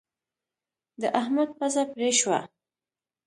د 1.01 1.03
احمد 1.19 1.49
پزه 1.59 1.83
پرې 1.93 2.09
شوه. 2.19 2.39